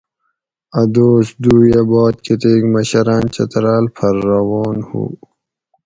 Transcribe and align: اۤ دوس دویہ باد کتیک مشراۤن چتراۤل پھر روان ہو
اۤ 0.79 0.87
دوس 0.93 1.27
دویہ 1.43 1.81
باد 1.89 2.15
کتیک 2.25 2.63
مشراۤن 2.73 3.23
چتراۤل 3.33 3.85
پھر 3.95 4.15
روان 4.27 4.77
ہو 4.87 5.01